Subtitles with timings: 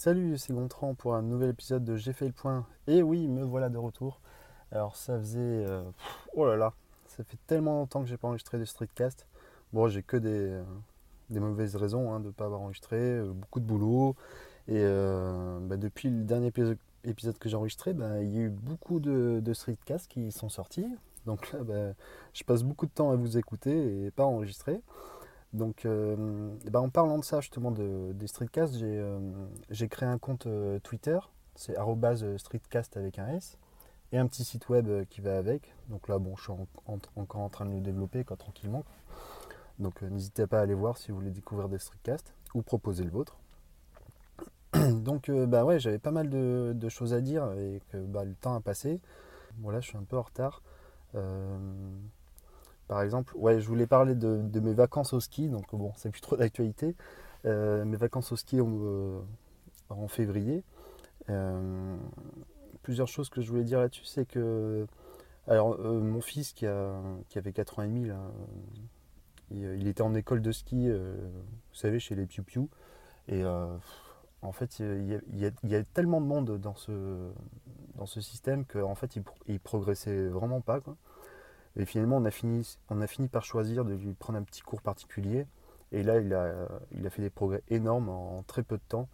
[0.00, 2.64] Salut, c'est Gontran pour un nouvel épisode de J'ai fait le point.
[2.86, 4.20] Et oui, me voilà de retour.
[4.70, 5.40] Alors ça faisait...
[5.40, 5.82] euh,
[6.34, 6.72] oh là là,
[7.06, 9.26] ça fait tellement longtemps que j'ai pas enregistré de streetcast.
[9.72, 10.62] Bon, j'ai que des, euh,
[11.40, 14.14] mauvaises raisons hein, de ne pas avoir enregistré, euh, beaucoup de boulot.
[14.68, 18.50] Et bah, depuis le dernier épisode, épisode que j'ai enregistré, bah, il y a eu
[18.50, 20.86] beaucoup de, de streetcasts qui sont sortis.
[21.26, 21.94] Donc là, bah,
[22.34, 24.80] je passe beaucoup de temps à vous écouter et pas à enregistrer.
[25.52, 26.16] Donc, euh,
[26.70, 29.18] ben, en parlant de ça, justement, de, des streetcasts, j'ai euh,
[29.88, 31.18] créé un compte euh, Twitter,
[31.54, 31.74] c'est
[32.38, 33.56] streetcast avec un S,
[34.12, 35.74] et un petit site web qui va avec.
[35.88, 38.84] Donc là, bon, je suis en- en- encore en train de le développer, quoi, tranquillement.
[39.78, 43.10] Donc, n'hésitez pas à aller voir si vous voulez découvrir des streetcasts ou proposer le
[43.10, 43.36] vôtre.
[45.02, 48.34] Donc, bah ouais, j'avais pas mal de, de choses à dire et que bah, le
[48.34, 49.00] temps a passé.
[49.56, 50.62] Bon, là, je suis un peu en retard.
[52.88, 56.22] Par exemple, ouais, je voulais parler de, mes vacances au ski, donc bon, c'est plus
[56.22, 56.96] trop d'actualité.
[57.44, 59.20] Euh, mes vacances au ski en, euh,
[59.90, 60.64] en février.
[61.28, 61.96] Euh,
[62.82, 64.86] plusieurs choses que je voulais dire là-dessus, c'est que
[65.46, 68.10] alors mon fils qui, avait 4 ans et demi,
[69.50, 72.42] il, était en école de ski, vous savez, chez les Piu
[73.28, 77.30] et en fait, il y, a, tellement de monde dans ce,
[77.96, 80.80] dans ce système qu'en fait, il, pro- il progressait vraiment pas.
[81.78, 84.62] Et finalement, on a fini, on a fini par choisir de lui prendre un petit
[84.62, 85.46] cours particulier.
[85.92, 86.52] Et là, il a,
[86.92, 89.08] il a fait des progrès énormes en très peu de temps.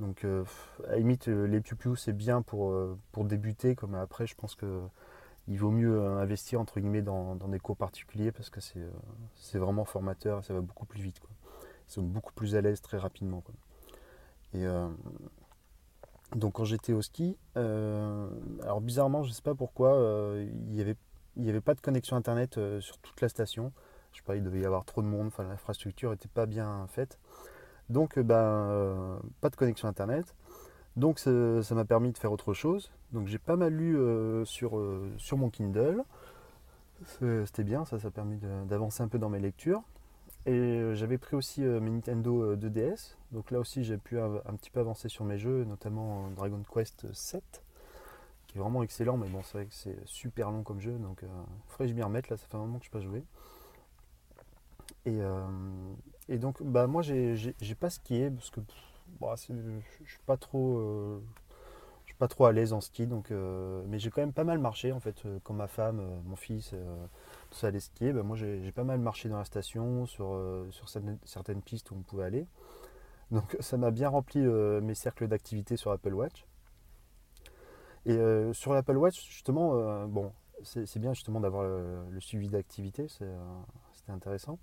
[0.00, 0.44] Donc, euh,
[0.88, 3.76] à la limite, euh, les piou c'est bien pour, euh, pour débuter.
[3.76, 4.80] Comme après, je pense que
[5.48, 10.40] il vaut mieux investir entre guillemets dans, des cours particuliers parce que c'est vraiment formateur
[10.40, 11.18] et ça va beaucoup plus vite.
[11.18, 11.30] Quoi.
[11.88, 13.40] Ils sont beaucoup plus à l'aise très rapidement.
[13.40, 13.54] Quoi.
[14.54, 14.64] Et
[16.36, 20.96] donc, quand j'étais au ski, alors bizarrement, je sais pas pourquoi, il y avait
[21.40, 23.72] il n'y avait pas de connexion internet euh, sur toute la station.
[24.12, 27.18] Je sais pas, il devait y avoir trop de monde, l'infrastructure n'était pas bien faite.
[27.88, 30.34] Donc euh, ben, euh, pas de connexion internet.
[30.96, 32.90] Donc ça m'a permis de faire autre chose.
[33.12, 33.96] Donc j'ai pas mal lu
[34.44, 34.72] sur,
[35.18, 36.02] sur mon Kindle.
[37.46, 39.82] C'était bien, ça, ça a permis d'avancer un peu dans mes lectures.
[40.46, 43.14] Et j'avais pris aussi mes Nintendo euh, 2DS.
[43.30, 46.60] Donc là aussi j'ai pu av- un petit peu avancer sur mes jeux, notamment Dragon
[46.74, 47.62] Quest 7
[48.52, 51.28] qui vraiment excellent, mais bon, c'est vrai que c'est super long comme jeu, donc il
[51.68, 53.24] faudrait que je m'y remette, là, ça fait un moment que je n'ai pas joué.
[55.06, 58.60] Et, euh, donc, bah, moi, j'ai pas skié, parce que
[59.20, 60.78] bah, je suis pas trop...
[60.78, 61.20] euh,
[62.06, 64.58] suis pas trop à l'aise en ski, donc, euh, mais j'ai quand même pas mal
[64.58, 67.06] marché, en fait, euh, quand ma femme, euh, mon fils, euh,
[67.50, 70.66] tout ça allait skier, bah, moi j'ai pas mal marché dans la station, sur, euh,
[70.70, 72.46] sur certaines, pistes où on pouvait aller.
[73.30, 76.46] Donc ça m'a bien rempli euh, mes cercles d'activité sur Apple Watch.
[78.06, 80.06] Et euh, sur l'Apple Watch, justement, euh,
[80.62, 83.38] c'est bien justement d'avoir le, suivi d'activité, euh,
[83.92, 84.58] c'était intéressant.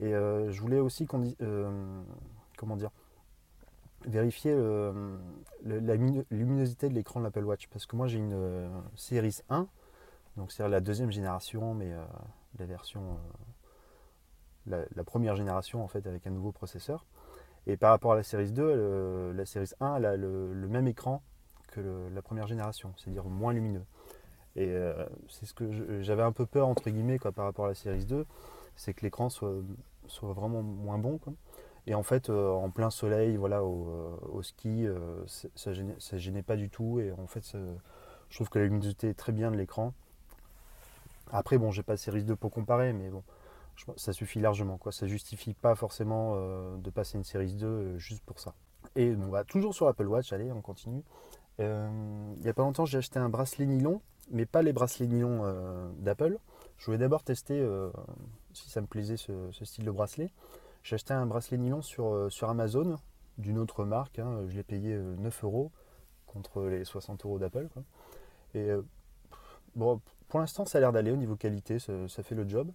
[0.00, 2.90] Et je voulais aussi comment dire,
[4.04, 4.52] vérifier
[5.64, 5.94] la
[6.30, 9.68] luminosité de l'écran de l'Apple Watch, parce que moi j'ai une Series 1,
[10.36, 11.92] donc c'est la deuxième génération, mais
[12.58, 13.18] la version,
[14.66, 17.06] la, première génération en fait avec un nouveau processeur.
[17.68, 20.88] Et par rapport à la Series 2, euh, la Series 1 elle a le même
[20.88, 21.22] écran
[21.80, 23.84] le- la première génération, c'est-à-dire moins lumineux.
[24.56, 27.68] Et euh, c'est ce que j'avais un peu peur entre guillemets quoi, par rapport à
[27.68, 28.26] la Series 2,
[28.76, 29.54] c'est que l'écran soit,
[30.06, 31.18] soit vraiment moins bon.
[31.18, 31.32] quoi.
[31.86, 33.88] Et en fait, euh, en plein soleil, voilà, au,
[34.38, 34.86] euh, ski,
[35.54, 37.00] ça gênait, ça gênait pas du tout.
[37.00, 37.56] Et en fait,
[38.30, 39.92] je trouve que la luminosité est très bien de l'écran.
[41.32, 43.22] Après, bon, j'ai pas Series 2 pour comparer, mais bon,
[43.76, 44.78] je ça suffit largement.
[44.78, 44.92] Quoi.
[44.92, 46.36] Ça justifie pas forcément
[46.76, 48.54] de passer une Series 2 euh, juste pour ça.
[48.96, 51.02] Et bon, bah, toujours sur Apple Watch, allez, on continue.
[51.60, 51.88] Euh,
[52.36, 54.00] il n'y a pas longtemps, j'ai acheté un bracelet nylon,
[54.30, 56.38] mais pas les bracelets nylon euh, d'Apple.
[56.78, 57.90] Je voulais d'abord tester euh,
[58.52, 60.30] si ça me plaisait ce, style de bracelet.
[60.82, 62.98] J'ai acheté un bracelet nylon sur, Amazon
[63.38, 64.18] d'une autre marque.
[64.18, 64.44] hein.
[64.48, 65.70] Je l'ai payé euh, 9 euros
[66.26, 67.68] contre les 60 euros d'Apple.
[69.74, 72.70] pour l'instant, ça a l'air d'aller au niveau qualité, ça, fait le job.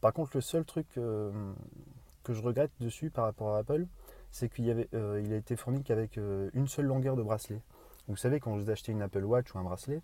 [0.00, 3.84] Par contre, le seul truc que je regrette dessus par rapport à Apple,
[4.30, 7.60] c'est qu'il avait, a été fourni qu'avec une seule longueur de bracelet.
[8.08, 10.00] Vous savez, quand vous achetez une Apple Watch ou un bracelet,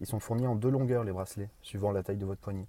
[0.00, 2.66] ils sont fournis en deux longueurs les bracelets, suivant la taille de votre poignet.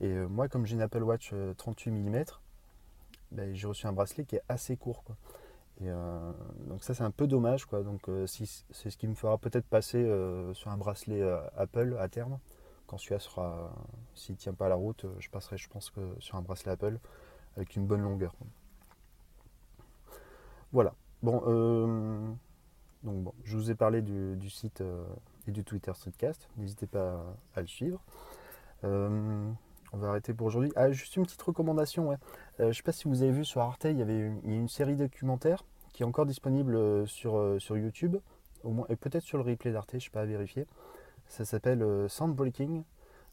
[0.00, 2.24] Et euh, moi, comme j'ai une Apple Watch euh, 38 mm,
[3.32, 5.04] ben, j'ai reçu un bracelet qui est assez court.
[5.82, 6.32] Euh,
[6.66, 7.66] donc ça, c'est un peu dommage.
[7.68, 11.40] Donc euh, si, c'est ce qui me fera peut-être passer euh, sur un bracelet euh,
[11.56, 12.38] Apple à terme.
[12.86, 13.72] Quand celui-là sera,
[14.14, 16.98] s'il tient pas la route, euh, je passerai, je pense sur un bracelet Apple
[17.56, 18.34] avec une bonne longueur.
[20.72, 20.94] Voilà.
[21.22, 22.32] Bon, euh,
[23.02, 25.04] donc bon, je vous ai parlé du, site euh,
[25.46, 26.48] et du Twitter Streetcast.
[26.56, 27.24] N'hésitez pas
[27.54, 28.02] à, le suivre.
[28.84, 29.50] Euh,
[29.92, 30.72] on va arrêter pour aujourd'hui.
[30.76, 32.08] Ah, juste une petite recommandation.
[32.08, 32.16] Ouais.
[32.60, 34.40] Euh, je ne sais pas si vous avez vu sur Arte, il y avait une,
[34.44, 38.16] a une série documentaire qui est encore disponible sur, sur YouTube,
[38.62, 40.66] au moins, et peut-être sur le replay d'Arte, je ne sais pas à vérifier.
[41.26, 42.84] Ça s'appelle Soundbreaking.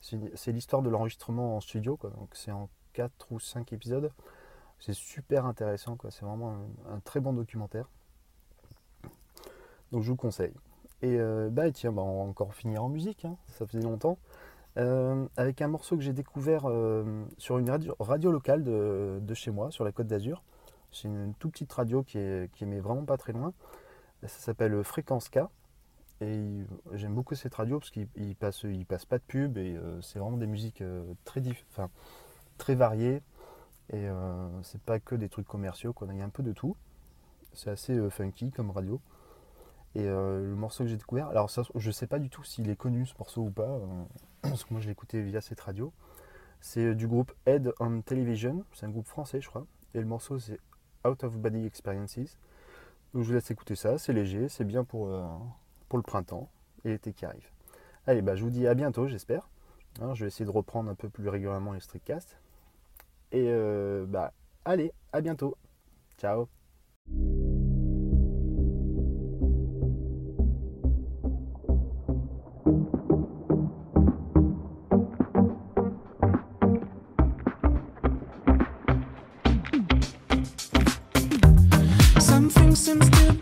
[0.01, 4.11] C'est l'histoire de l'enregistrement en studio, donc c'est en 4 ou 5 épisodes.
[4.79, 6.55] C'est super intéressant, c'est vraiment
[6.89, 7.89] un, très bon documentaire.
[9.91, 10.53] Donc je vous conseille.
[11.01, 11.17] Et
[11.51, 13.37] bah tiens, bah, on va encore finir en musique, hein.
[13.47, 14.17] ça faisait longtemps.
[14.77, 19.71] Euh, avec un morceau que j'ai découvert euh, sur une radio, locale de, chez moi,
[19.71, 20.43] sur la côte d'Azur.
[20.91, 23.53] C'est une, toute petite radio qui est, vraiment pas très loin.
[24.21, 25.39] Ça s'appelle Fréquence K.
[26.21, 26.41] Et
[26.93, 30.37] j'aime beaucoup cette radio parce qu'il il passe pas de pub et euh, c'est vraiment
[30.37, 30.83] des musiques
[31.25, 31.41] très,
[32.57, 33.21] très variées.
[33.93, 34.05] Et
[34.63, 36.07] c'est pas que des trucs commerciaux, quoi.
[36.11, 36.75] il y a un peu de tout.
[37.53, 38.99] C'est assez funky comme radio.
[39.97, 42.75] Et le morceau que j'ai découvert, alors ça, je sais pas du tout s'il est
[42.75, 43.79] connu ce morceau ou pas
[44.43, 45.91] parce que moi je écouté via cette radio.
[46.59, 50.05] C'est euh, du groupe Head on Television, c'est un groupe français je crois, et le
[50.05, 50.59] morceau c'est
[51.05, 52.37] Out of Body Experiences.
[53.13, 55.25] Donc je vous laisse écouter ça, c'est léger, c'est bien pour, euh,
[55.89, 56.49] pour le printemps
[56.83, 57.49] et l'été qui arrive.
[58.05, 59.49] Allez, bah, je vous dis à bientôt j'espère.
[60.01, 62.37] Hein, je vais essayer de reprendre un peu plus régulièrement les streetcasts.
[63.31, 64.31] Et euh, bah
[64.63, 65.57] allez, à bientôt.
[66.19, 66.47] Ciao
[82.77, 83.36] Simpsons to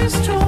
[0.00, 0.47] is true.